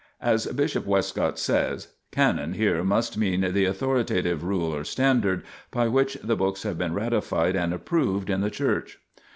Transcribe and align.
As 0.23 0.47
Bishop 0.47 0.87
Westcott 0.87 1.37
says, 1.37 1.89
Canon 2.11 2.53
here 2.53 2.83
must 2.83 3.19
mean 3.19 3.41
the 3.53 3.65
authoritative 3.65 4.43
rule 4.43 4.73
or 4.75 4.83
standard, 4.83 5.43
by 5.69 5.87
which 5.87 6.15
the 6.23 6.35
books 6.35 6.63
have 6.63 6.79
been 6.79 6.95
ratified 6.95 7.55
and 7.55 7.71
approved 7.71 8.31
in 8.31 8.41
the 8.41 8.49
Church. 8.49 8.97